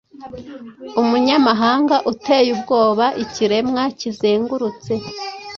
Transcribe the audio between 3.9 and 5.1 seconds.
kizengurutse